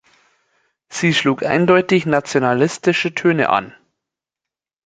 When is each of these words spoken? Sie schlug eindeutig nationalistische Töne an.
Sie 0.89 1.13
schlug 1.13 1.43
eindeutig 1.45 2.07
nationalistische 2.07 3.13
Töne 3.13 3.51
an. 3.51 3.75